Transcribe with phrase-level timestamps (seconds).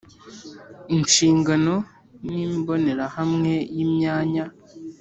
[0.95, 1.75] Inshingano
[2.29, 4.45] n imbonerahamwe y imyanya